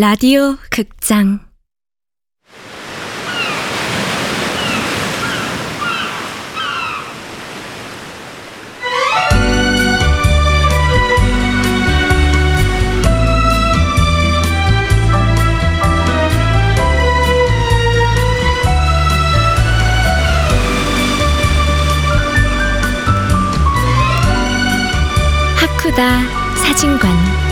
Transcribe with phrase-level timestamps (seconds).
[0.00, 1.40] 라디오 극장.
[25.56, 27.47] 하쿠다 사진관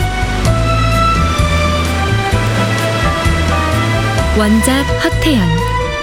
[4.37, 5.41] 원작 허태연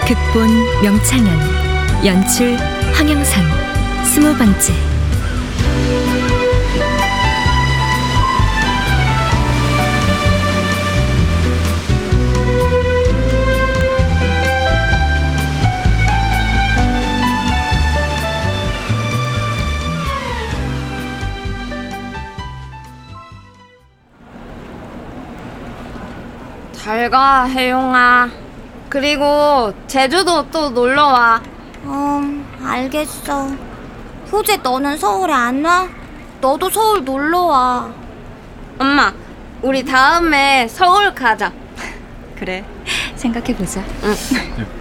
[0.09, 2.57] 극본 명창현 연출
[2.93, 3.45] 황영선
[4.05, 4.94] 스무 번째
[26.85, 28.29] 잘 가, 혜용아.
[28.91, 31.41] 그리고 제주도 또 놀러 와.
[31.85, 33.49] 음, 알겠어.
[34.31, 35.89] 효재, 너는 서울에 안 와?
[36.43, 37.91] 너도 서울 놀러 와.
[38.79, 39.15] 엄마,
[39.63, 41.51] 우리 다음에 서울 가자.
[42.39, 42.63] 그래
[43.17, 43.83] 생각해 보자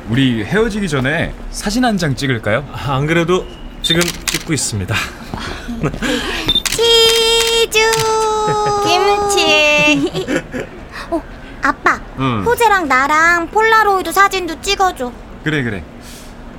[0.09, 2.67] 우리 헤어지기 전에 사진 한 장 찍을까요?
[2.73, 3.45] 안 그래도
[3.81, 4.93] 지금 찍고 있습니다.
[6.69, 7.79] 치즈!
[8.83, 10.11] 김치.
[11.63, 11.99] 어, 아빠.
[12.19, 12.43] 응.
[12.45, 15.11] 효재랑 나랑 폴라로이드 사진도 찍어줘.
[15.43, 15.83] 그래 그래.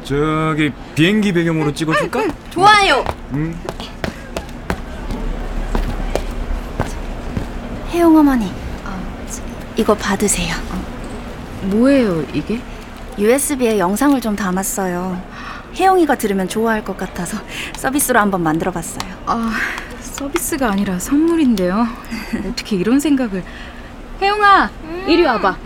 [0.03, 2.25] 저기 비행기 배경으로 찍어줄까?
[2.51, 3.05] 좋아요.
[3.33, 3.55] 응.
[7.91, 8.53] 혜영 어머니
[9.77, 10.53] 이거 받으세요
[11.63, 12.61] 뭐예요 이게?
[13.17, 15.23] USB에 영상을 좀 담았어요
[15.77, 17.39] 혜영이가 들으면 좋아할 것 같아서
[17.77, 19.53] 서비스로 한번 만들어봤어요 아,
[20.01, 21.87] 서비스가 아니라 선물인데요.
[22.48, 23.43] 어떻게 이런 생각을.
[24.20, 24.70] 혜영아,
[25.07, 25.57] 이리 와봐.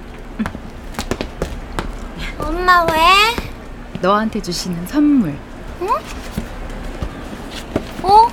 [2.38, 2.98] 엄마 왜?
[4.00, 5.36] 너한테 주시는 선물.
[8.02, 8.28] 어?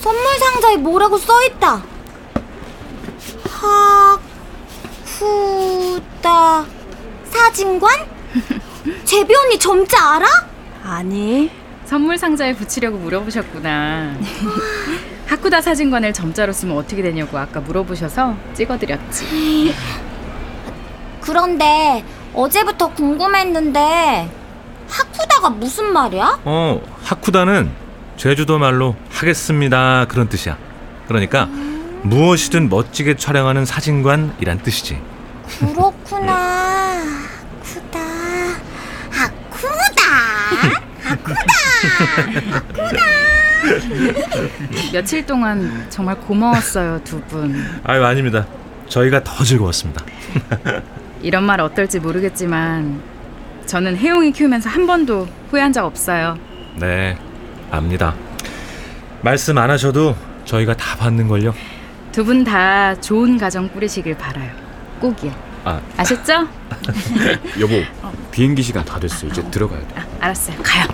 [0.00, 1.82] 선물 상자에 뭐라고 써있다.
[5.80, 6.64] 하쿠다
[7.30, 7.90] 사진관?
[9.04, 10.26] 제비 언니 점자 알아?
[10.84, 11.50] 아니
[11.86, 14.16] 선물 상자에 붙이려고 물어보셨구나.
[15.26, 19.72] 하쿠다 사진관을 점자로 쓰면 어떻게 되냐고 아까 물어보셔서 찍어드렸지.
[21.20, 22.04] 그런데
[22.34, 24.30] 어제부터 궁금했는데
[24.88, 26.40] 하쿠다가 무슨 말이야?
[26.44, 27.70] 어, 하쿠다는
[28.16, 30.56] 제주도 말로 하겠습니다 그런 뜻이야.
[31.06, 31.46] 그러니까
[32.02, 35.00] 무엇이든 멋지게 촬영하는 사진관이란 뜻이지.
[35.60, 37.02] 그렇구나.
[39.10, 40.86] 하쿠다.
[41.06, 41.40] 하쿠다.
[44.92, 47.64] 며칠 동안 정말 고마웠어요, 두 분.
[47.84, 48.46] 아유 아닙니다.
[48.88, 50.04] 저희가 더 즐거웠습니다.
[51.22, 53.00] 이런 말 어떨지 모르겠지만
[53.66, 56.38] 저는 혜용이 키우면서 한 번도 후회한 적 없어요.
[56.76, 57.16] 네,
[57.70, 58.14] 압니다.
[59.22, 61.52] 말씀 안 하셔도 저희가 다 받는 걸요.
[62.12, 64.50] 두 분 다 좋은 가정 꾸리시길 바라요.
[65.00, 65.32] 꼭이요.
[65.66, 66.46] 아 아셨죠?
[67.58, 67.82] 여보
[68.30, 69.86] 비행기 시간 다 됐어 이제 들어가야 돼.
[69.96, 70.56] 아, 알았어요.
[70.62, 70.86] 가요.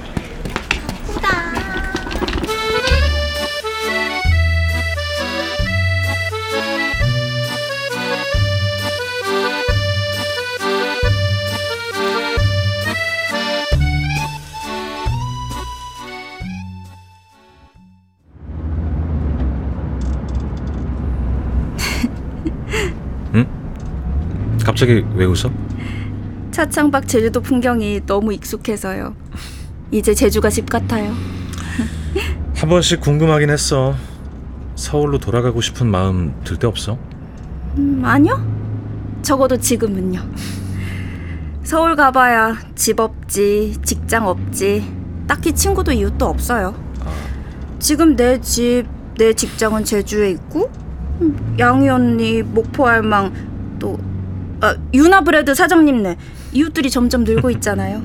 [24.83, 25.49] 갑자기 왜 웃어?
[26.51, 29.15] 차창밖 제주도 풍경이 너무 익숙해서요
[29.93, 31.15] 이제 제주가 집 같아요
[32.57, 33.95] 한 번씩 궁금하긴 했어.
[34.75, 36.99] 서울로 돌아가고 싶은 마음 들 때 없어?
[37.79, 38.45] 음, 아니요
[39.23, 40.21] 적어도 지금은요
[41.63, 44.85] 서울 가봐야 집 없지 직장 없지
[45.29, 46.75] 딱히 친구도 이웃도 없어요
[47.79, 48.87] 지금 내 집,
[49.17, 50.73] 내 직장은 제주에 있고
[51.21, 53.33] 음, 양희 언니, 목포 알망
[53.79, 53.97] 또
[54.63, 56.17] 아, 유나브레드 사장님네
[56.53, 58.03] 이웃들이 점점 늘고 있잖아요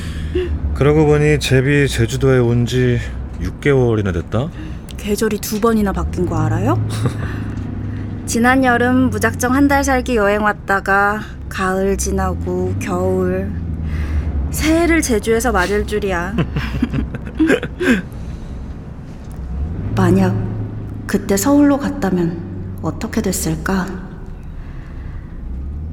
[0.74, 2.98] 그러고 보니 제비 제주도에 온 지
[3.42, 4.48] 6개월이나 됐다.
[4.96, 6.80] 계절이 두 번이나 바뀐 거 알아요?
[8.24, 13.50] 지난 여름 무작정 한 달 살기 여행 왔다가 가을 지나고 겨울
[14.52, 16.34] 새해를 제주에서 맞을 줄이야.
[19.96, 20.34] 만약
[21.06, 22.40] 그때 서울로 갔다면
[22.82, 23.86] 어떻게 됐을까?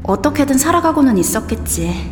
[0.09, 2.11] 어떻게든 살아가고는 있었겠지.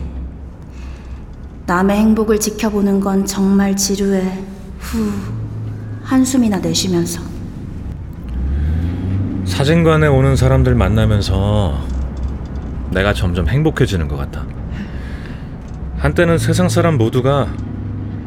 [1.65, 4.37] 남의 행복을 지켜보는 건 정말 지루해.
[4.77, 5.11] 후,
[6.03, 7.23] 한숨이나 내쉬면서.
[9.45, 11.83] 사진관에 오는 사람들 만나면서
[12.91, 14.45] 내가 점점 행복해지는 것 같아.
[15.97, 17.47] 한때는 세상 사람 모두가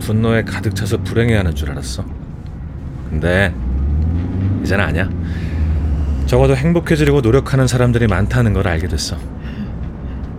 [0.01, 2.05] 분노에 가득 차서 불행해하는 줄 알았어.
[3.09, 3.55] 근데
[4.65, 5.09] 이제는 아니야.
[6.27, 9.17] 적어도 행복해지려고 노력하는 사람들이 많다는 걸 알게 됐어.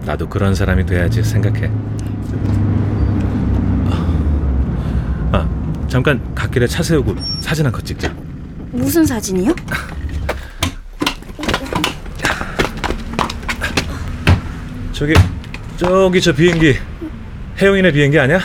[0.05, 1.69] 나도 그런 사람이 돼야지 생각해.
[5.31, 5.47] 아,
[5.87, 8.13] 잠깐 갓길에 차 세우고 사진 한 컷 찍자.
[8.71, 9.53] 무슨 사진이요?
[14.91, 15.13] 저기
[15.77, 16.77] 저기 저 비행기
[17.59, 18.39] 혜영이네 비행기 아니야?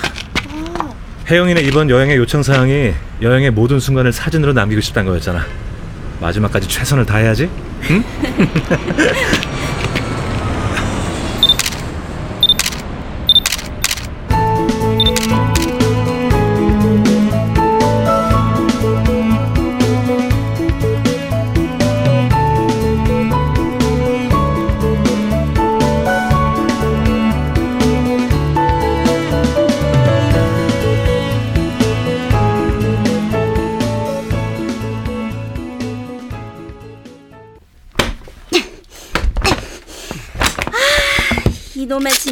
[1.28, 5.44] 혜영이네 이번 여행의 요청 사항이 여행의 모든 순간을 사진으로 남기고 싶다는 거였잖아.
[6.20, 7.44] 마지막까지 최선을 다해야지.
[7.44, 8.02] 이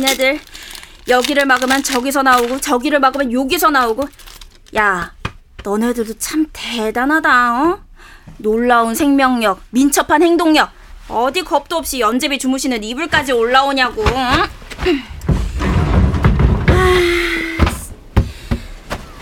[0.04, 0.38] 지네들
[1.08, 4.06] 여기를 막으면 저기서 나오고 저기를 막으면 여기서 나오고
[4.76, 5.14] 야
[5.62, 7.80] 너네들도 참 대단하다 어?
[8.36, 10.70] 놀라운 생명력 민첩한 행동력
[11.08, 14.46] 어디 겁도 없이 연재비 주무시는 이불까지 올라오냐고 어?
[16.68, 16.98] 아,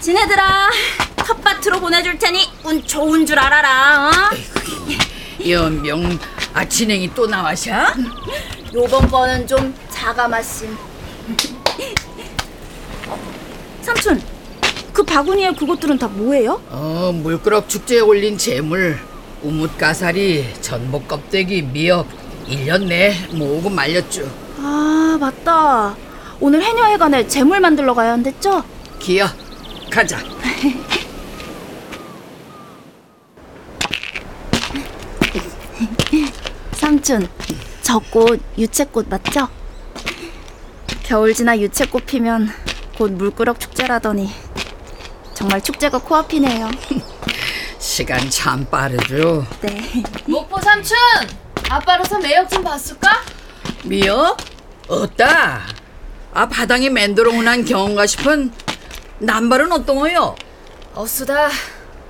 [0.00, 0.70] 지네들아
[1.16, 4.10] 텃밭으로 보내줄 테니 운 좋은 줄 알아라 어?
[5.48, 6.18] 연병
[6.54, 7.72] 아 진행이 또 나와셔?
[8.74, 9.72] 요번 거는 좀
[13.08, 13.18] 어,
[13.82, 14.20] 삼촌,
[14.92, 16.60] 그 바구니에 그것들은 다 뭐예요?
[16.70, 18.98] 어 물끄럭 축제에 올린 재물
[19.42, 22.06] 우뭇 가사리 전복 껍데기 미역
[22.48, 24.22] 1년 내 모으고 말렸죠
[24.58, 25.96] 아, 맞다.
[26.40, 28.62] 오늘 해녀회관에 재물 만들러 가야 한댔죠?
[28.98, 29.26] 기어
[29.90, 30.18] 가자
[36.72, 37.28] 삼촌,
[37.82, 39.48] 저 꽃 유채꽃 맞죠?
[41.12, 42.48] 겨울 지나 유채꽃 피면
[42.96, 44.30] 곧 물끄럭 축제라더니
[45.34, 46.70] 정말 축제가 코앞이네요.
[47.78, 50.02] 시간 참 빠르죠 네.
[50.24, 50.96] 목포 삼촌!
[51.68, 53.20] 아빠로서 매력 좀 봤을까?
[53.84, 54.38] 미역?
[54.88, 55.60] 어따
[56.32, 58.50] 아 바닥에 맨도로 흔한 경험가 싶은
[59.18, 60.34] 남발은 어떤거요?
[60.94, 61.50] 어수다.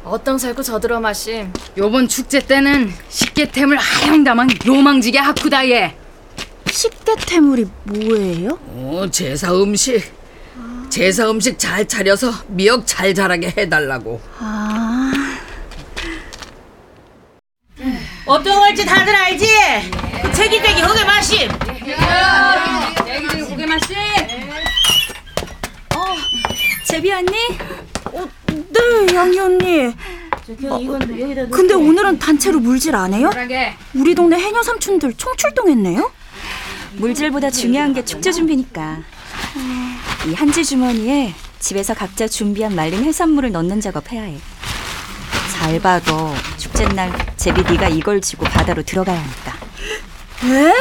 [0.04, 1.52] 어떤 살고 저들어 마심.
[1.76, 6.01] 요번 축제 때는 식게템을 하영다만 요망지게 하쿠다예.
[6.82, 8.58] 식대 태물이 뭐예요?
[8.66, 10.02] 어 제사 음식
[10.90, 15.12] 제사 음식 잘 차려서 미역 잘 자라게 해달라고 아,
[18.26, 19.46] 어떤 걸지 다들 알지?
[20.34, 21.48] 체기대기 흑의 마심
[26.84, 27.30] 제비 언니?
[28.06, 29.86] 어, 네, 양이 언니.
[29.86, 30.78] 어,
[31.48, 33.30] 근데 오늘은 단체로 물질 안 해요?
[33.94, 36.21] 우리 동네 해녀 삼촌들 총출동했네요.
[36.94, 38.98] 물질보다 중요한 게 축제 준비니까.
[40.26, 44.38] 이 한지 주머니에 집에서 각자 준비한 말린 해산물을 넣는 작업 해야 해.
[45.52, 49.56] 잘 봐도 축제날 제비 네가 이걸 쥐고 바다로 들어가야 하니까.
[50.54, 50.74] 에?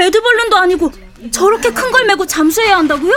[0.00, 0.92] 에드벌룬도 아니고
[1.30, 3.12] 저렇게 큰 걸 메고 잠수해야 한다고요?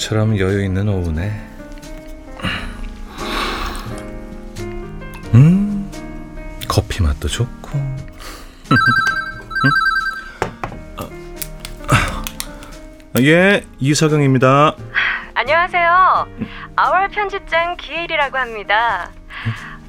[0.00, 1.30] 모처럼 여유 있는 오후네.
[5.34, 5.90] 음,
[6.66, 7.78] 커피 맛도 좋고.
[13.12, 14.74] 아, 예, 이석영입니다.
[15.34, 16.26] 안녕하세요.
[16.76, 19.10] 아월 편집장 기일이라고 합니다.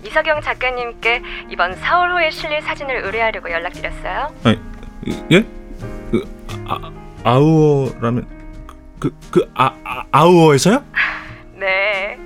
[0.03, 4.33] 이석영 작가님께 이번 4월 호에 실릴 사진을 의뢰하려고 연락드렸어요.
[4.43, 4.55] 아,
[5.31, 5.45] 예?
[6.11, 6.23] 그,
[6.67, 6.91] 아,
[7.23, 8.40] 아우어라면
[9.01, 10.85] 그, 그 아, 아, 아우어에서요?
[11.55, 12.17] 네.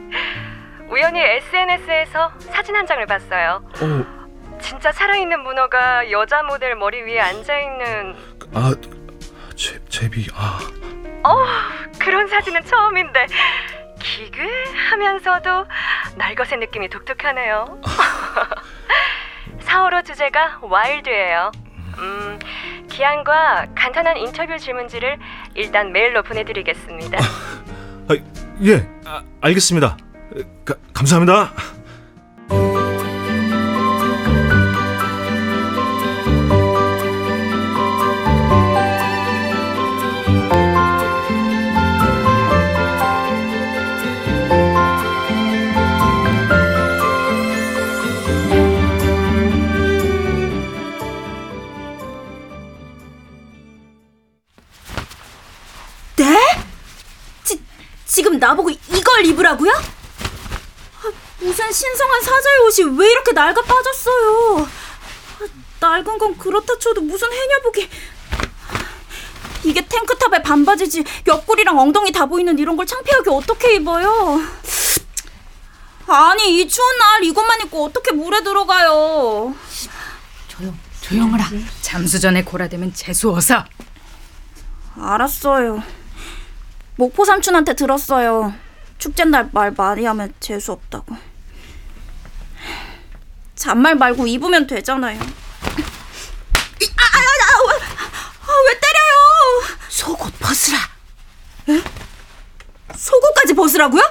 [0.90, 3.64] 우연히 SNS에서 사진 한 장을 봤어요.
[3.82, 8.16] 어, 진짜 살아있는 문어가 여자 모델 머리 위에 앉아있는
[8.54, 8.74] 아,
[9.56, 10.60] 제, 제비, 아,
[11.98, 13.28] 그런 사진은 처음인데
[14.00, 15.66] 기괴하면서도
[16.18, 17.82] 날것의 느낌이 독특하네요.
[19.64, 21.52] 4월호 주제가 와일드예요.
[21.98, 22.40] 음,
[22.96, 25.20] 기한과 간단한 인터뷰 질문지를
[25.54, 27.18] 일단 메일로 보내드리겠습니다.
[28.08, 28.16] 아,
[28.64, 29.98] 예, 아, 알겠습니다.
[30.64, 31.52] 가, 감사합니다.
[58.36, 59.72] 지금 나보고 이걸 입으라고요?
[59.72, 64.68] 아, 무슨 신성한 사자의 옷이 왜 이렇게 낡아 빠졌어요?
[64.68, 65.48] 아,
[65.80, 67.90] 낡은 건 그렇다 쳐도 무슨 해녀복이
[69.64, 74.42] 이게 탱크탑에 반바지지 옆구리랑 엉덩이 다 보이는 이런 걸 창피하게 어떻게 입어요?
[76.08, 79.56] 아니 이 추운 날 이것만 입고 어떻게 물에 들어가요?
[81.02, 81.46] 조용하라.
[81.82, 83.64] 잠수 전에 고라되면 재수 어서.
[85.00, 85.84] 알았어요.
[86.98, 88.54] 목포 삼촌한테 들었어요.
[88.98, 91.16] 축제 날 말 많이 하면 재수 없다고.
[93.56, 95.18] 잔말 말고 입으면 되잖아요.
[95.20, 99.78] 이- 아, 아, 아, 왜, 아, 왜 때려요?
[99.90, 100.78] 속옷 벗으라.
[102.96, 104.02] 속옷까지 벗으라고요?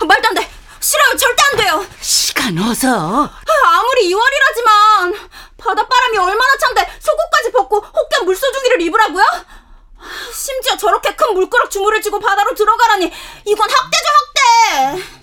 [0.00, 0.50] 아, 말도 안 돼.
[0.80, 1.16] 싫어요.
[1.16, 1.86] 절대 안 돼요.
[2.00, 3.24] 시간 어서.
[3.24, 3.30] 아,
[3.78, 9.24] 아무리 2월이라지만 바닷바람이 얼마나 찬데 속옷까지 벗고 혹경 물소중이를 입으라고요?
[10.32, 13.10] 심지어 저렇게 큰 물그릇 주물을 쥐고 바다로 들어가라니
[13.46, 15.16] 이건 학대죠 학대.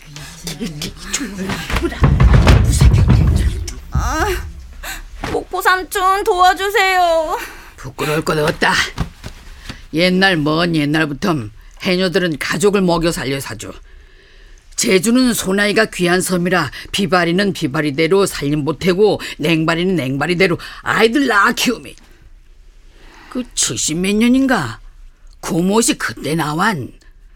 [3.92, 4.26] 아,
[5.32, 7.38] 목포 삼촌 도와주세요.
[7.78, 8.74] 부끄러울 것 없다.
[9.94, 11.36] 옛날 먼 옛날부터
[11.82, 13.74] 해녀들은 가족을 먹여 살려 사죠.
[14.76, 21.96] 제주는 소나이가 귀한 섬이라 비바리는 비바리대로 살림 못하고 냉바리는 냉바리대로 아이들 낳아 키우미.
[23.32, 24.80] 그70 몇 년인가
[25.44, 26.94] 고모시 그때 나완.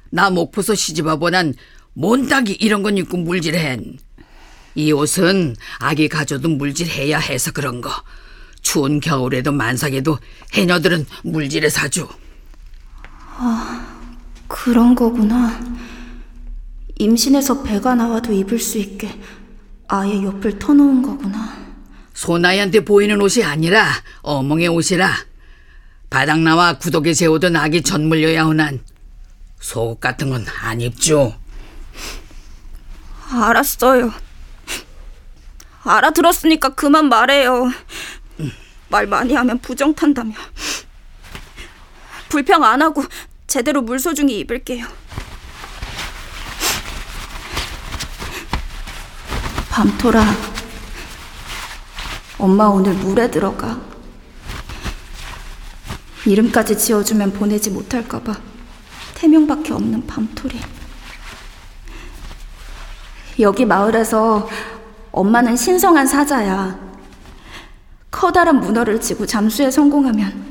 [0.10, 1.54] 나 목포서 시집와보난
[1.94, 3.98] 몬딱이 이런 건 입고 물질한
[4.76, 7.92] 이 옷은 아기 가져도 물질해야 해서 그런 거.
[8.62, 10.18] 추운 겨울에도 만삭에도
[10.54, 12.10] 해녀들은 물질에 사죠
[14.48, 15.60] 그런 거구나.
[16.98, 19.20] 임신해서 배가 나와도 입을 수 있게
[19.88, 21.56] 아예 옆을 터놓은 거구나.
[22.14, 23.86] 소나이한테 보이는 옷이 아니라
[24.22, 25.14] 어멍의 옷이라
[26.10, 28.84] 바닥나와 구덕에 재우던 아기 전 물려야 하난
[29.60, 31.36] 속옷 같은 건 안 입죠
[33.30, 34.14] 알았어요.
[35.84, 37.70] 알아들었으니까 그만 말해요.
[38.88, 40.34] 말 많이 하면 부정 탄다며.
[42.30, 43.04] 불평 안 하고
[43.48, 44.86] 제대로 물소중히 입을게요.
[49.70, 50.24] 밤토라.
[52.38, 53.78] 엄마 오늘 물에 들어가.
[56.28, 58.36] 이름까지 지어주면 보내지 못할까봐
[59.16, 60.60] 태명밖에 없는 밤토리.
[63.40, 64.50] 여기 마을에서
[65.12, 66.78] 엄마는 신성한 사자야.
[68.12, 70.46] 커다란 문어를 지고 잠수에 성공하면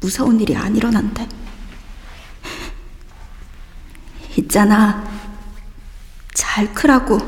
[0.00, 1.28] 무서운 일이 안 일어난대.
[4.38, 5.04] 있잖아.
[6.34, 7.18] 잘 크라고.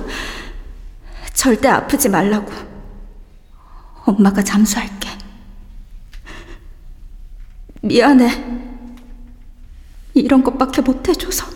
[1.34, 2.50] 절대 아프지 말라고.
[4.06, 5.13] 엄마가 잠수할게.
[7.84, 8.30] 미안해.
[10.14, 11.46] 이런 것밖에 못 해줘서.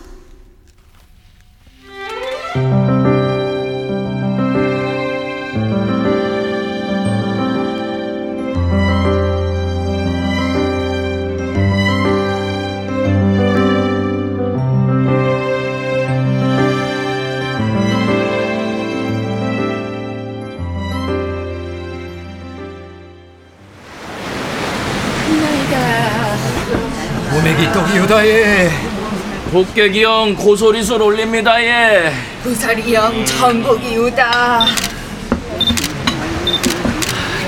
[29.59, 32.13] 복객이 형 고소리술 올립니다 예.
[32.41, 34.65] 구사리 형 전복이 우다.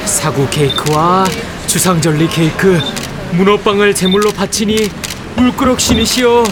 [0.04, 1.26] 사구 케이크와
[1.68, 2.82] 주상절리 케이크,
[3.32, 4.90] 문어빵을 제물로 바치니
[5.38, 6.44] 물그럭 신이시여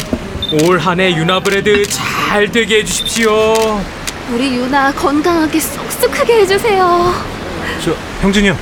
[0.63, 3.83] 올 한해 유나브레드 잘 되게 해주십시오.
[4.31, 7.13] 우리 유나 건강하게 쏙쏙하게 해주세요.
[7.83, 8.57] 저 형준이 형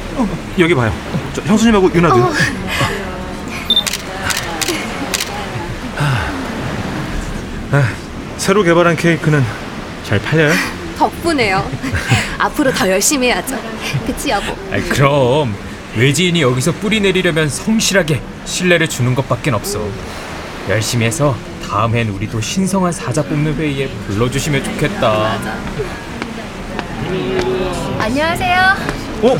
[0.57, 0.91] 여기 봐요.
[1.35, 2.15] 저 형수님하고 유나도.
[2.15, 2.33] 어.
[8.47, 9.43] 새로 개발한 케이크는
[10.05, 10.53] 잘 팔려요?
[10.97, 11.69] 덕분에요.
[12.39, 13.59] 앞으로 더 열심히 해야죠.
[14.05, 14.55] 그치 여보?
[14.71, 15.53] 아이, 그럼
[15.97, 19.85] 외지인이 여기서 뿌리 내리려면 성실하게 신뢰를 주는 것밖엔 없어.
[20.69, 21.35] 열심히 해서
[21.69, 25.37] 다음엔 우리도 신성한 사자 뽑는 회의에 불러주시면 좋겠다.
[27.99, 28.75] 안녕하세요.
[29.23, 29.37] 어?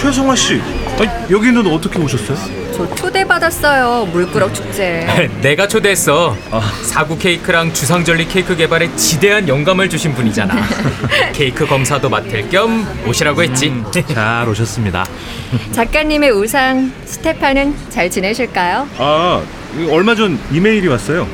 [0.00, 0.62] 최성아 씨,
[1.00, 2.63] 아니, 여기는 어떻게 오셨어요?
[2.74, 4.06] 저 초대받았어요.
[4.06, 5.06] 물꾸럭 축제.
[5.40, 6.36] 내가 초대했어.
[6.82, 10.54] 사구 케이크랑 주상절리 케이크 개발에 지대한 영감을 주신 분이잖아.
[11.32, 13.72] 케이크 검사도 맡을 겸 오시라고 했지.
[14.12, 15.04] 잘 오셨습니다.
[15.70, 18.88] 작가님의 우상 스테파는 잘 지내실까요?
[18.98, 19.40] 아,
[19.88, 21.28] 얼마 전 이메일이 왔어요.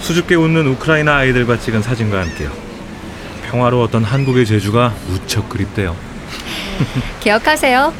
[0.00, 2.48] 수줍게 웃는 우크라이나 아이들과 찍은 사진과 함께요.
[3.50, 5.96] 평화로웠던 한국의 제주가 무척 그립대요.
[7.18, 7.92] 기억하세요?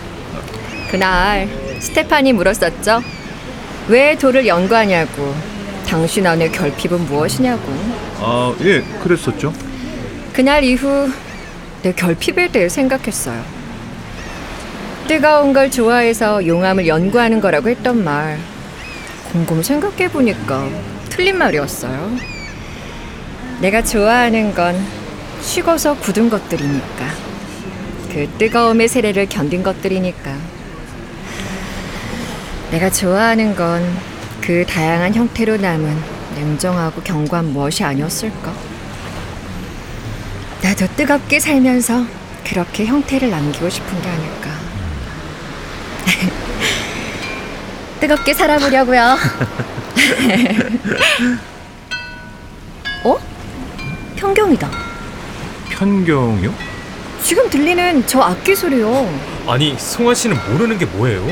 [0.92, 1.48] 그날
[1.80, 3.02] 스테판이 물었었죠.
[3.88, 5.34] 왜 돌을 연구하냐고.
[5.86, 7.62] 당신 안의 결핍은 무엇이냐고.
[8.20, 9.52] 아, 예, 그랬었죠.
[10.32, 11.10] 그날 이후
[11.82, 13.42] 내 결핍에 대해 생각했어요.
[15.08, 18.38] 뜨거운 걸 좋아해서 용암을 연구하는 거라고 했던 말.
[19.32, 20.68] 곰곰 생각해 보니까
[21.08, 22.16] 틀린 말이었어요.
[23.60, 24.76] 내가 좋아하는 건
[25.40, 27.06] 식어서 굳은 것들이니까.
[28.12, 30.36] 그 뜨거움의 세례를 견딘 것들이니까.
[32.70, 34.10] 내가 좋아하는 건
[34.40, 36.02] 그 다양한 형태로 남은
[36.34, 38.52] 냉정하고 견고한 무엇이 아니었을까?
[40.62, 42.04] 나도 뜨겁게 살면서
[42.44, 44.50] 그렇게 형태를 남기고 싶은 게 아닐까.
[48.00, 49.14] 뜨겁게 살아보려고요.
[53.04, 53.16] 어?
[54.16, 54.70] 편경이다.
[55.68, 56.52] 편경이요?
[57.22, 59.06] 지금 들리는 저 악기 소리요.
[59.46, 61.26] 아니 송아 씨는 모르는 게 뭐예요?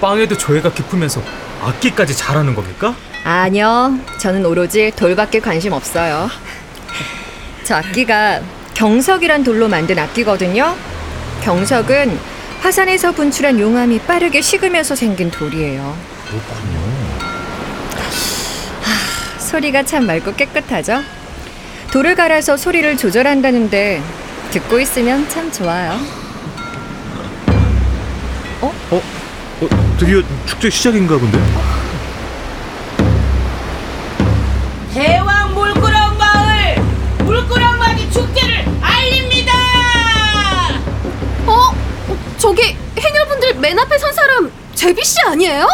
[0.00, 1.22] 빵에도 조예가 깊으면서
[1.62, 2.94] 악기까지 잘하는 겁니까?
[3.24, 3.98] 아니요.
[4.18, 6.28] 저는 오로지 돌밖에 관심 없어요.
[7.64, 8.40] 저 악기가
[8.74, 10.74] 경석이란 돌로 만든 악기거든요.
[11.42, 12.18] 경석은
[12.62, 15.96] 화산에서 분출한 용암이 빠르게 식으면서 생긴 돌이에요.
[16.26, 16.80] 그렇군요.
[19.38, 21.02] 소리가 참 맑고 깨끗하죠?
[21.92, 24.00] 돌을 갈아서 소리를 조절한다는데
[24.52, 25.98] 듣고 있으면 참 좋아요.
[28.60, 28.72] 어?
[28.90, 29.02] 어,
[30.00, 31.38] 드디어 축제 시작인가 본데.
[34.94, 36.74] 대왕 물구렁 마을
[37.18, 39.52] 물구렁맞이 축제를 알립니다.
[41.44, 41.74] 어?
[42.38, 45.68] 저기 해녀분들 맨 앞에 선 사람 제비 씨 아니에요?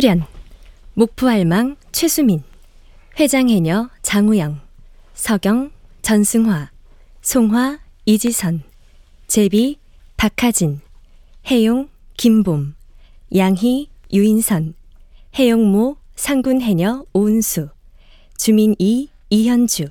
[0.00, 0.24] 출연
[0.94, 2.42] 목포알망 최수민
[3.18, 4.58] 회장해녀 장우영
[5.12, 6.70] 서경 전승화
[7.20, 8.62] 송화 이지선
[9.26, 9.78] 제비
[10.16, 10.80] 박하진
[11.50, 12.76] 해용 김봄
[13.36, 14.72] 양희 유인선
[15.38, 17.68] 해용모 상군해녀 오은수
[18.38, 19.90] 주민 이 이현주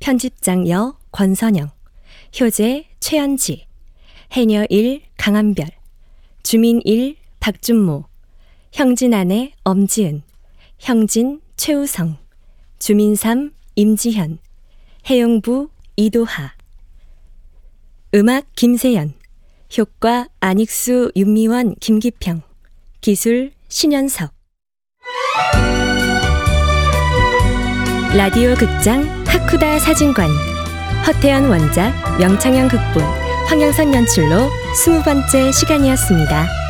[0.00, 1.70] 편집장 여 권선영
[2.38, 3.66] 효재 최현지
[4.32, 5.66] 해녀 1 강한별
[6.42, 8.09] 주민 1 박준모
[8.72, 10.22] 형진 아내 엄지은,
[10.78, 12.16] 형진 최우성,
[12.78, 14.38] 주민 3 임지현,
[15.08, 16.52] 해용부 이도하.
[18.14, 19.14] 음악 김세연,
[19.76, 22.42] 효과 안익수 윤미원 김기평,
[23.00, 24.32] 기술 신현석.
[28.14, 30.28] 라디오 극장 하쿠다 사진관
[31.06, 33.02] 허태연 원작 명창현 극본
[33.46, 36.69] 황영선 연출로 스무 번째 시간이었습니다.